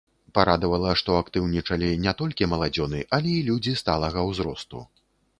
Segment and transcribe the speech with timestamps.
[0.35, 4.81] Парадавала, што актыўнічалі не толькі маладзёны, але і людзі сталага ўзросту.